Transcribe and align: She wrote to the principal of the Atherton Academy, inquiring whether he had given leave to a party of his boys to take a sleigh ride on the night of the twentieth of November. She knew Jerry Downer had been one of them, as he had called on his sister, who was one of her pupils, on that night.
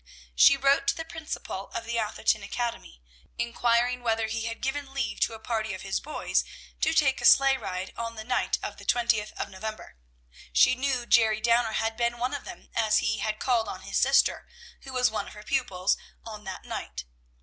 She 0.33 0.57
wrote 0.57 0.87
to 0.87 0.95
the 0.95 1.05
principal 1.05 1.67
of 1.75 1.85
the 1.85 1.99
Atherton 1.99 2.41
Academy, 2.41 3.03
inquiring 3.37 4.01
whether 4.01 4.25
he 4.25 4.45
had 4.45 4.59
given 4.59 4.95
leave 4.95 5.19
to 5.19 5.35
a 5.35 5.39
party 5.39 5.75
of 5.75 5.83
his 5.83 5.99
boys 5.99 6.43
to 6.79 6.91
take 6.91 7.21
a 7.21 7.25
sleigh 7.25 7.55
ride 7.57 7.93
on 7.95 8.15
the 8.15 8.23
night 8.23 8.57
of 8.63 8.77
the 8.77 8.83
twentieth 8.83 9.31
of 9.33 9.49
November. 9.49 9.97
She 10.51 10.73
knew 10.73 11.05
Jerry 11.05 11.39
Downer 11.39 11.73
had 11.73 11.97
been 11.97 12.17
one 12.17 12.33
of 12.33 12.45
them, 12.45 12.71
as 12.73 12.97
he 12.97 13.19
had 13.19 13.37
called 13.37 13.67
on 13.67 13.81
his 13.81 13.99
sister, 13.99 14.47
who 14.85 14.91
was 14.91 15.11
one 15.11 15.27
of 15.27 15.33
her 15.35 15.43
pupils, 15.43 15.97
on 16.25 16.45
that 16.45 16.65
night. 16.65 17.05